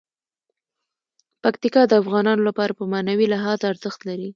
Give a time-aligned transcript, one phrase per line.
[1.43, 4.29] پکتیکا د افغانانو لپاره په معنوي لحاظ ارزښت لري.